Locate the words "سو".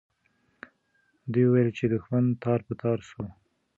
3.09-3.21